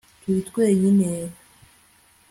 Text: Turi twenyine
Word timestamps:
Turi 0.21 0.41
twenyine 0.47 1.11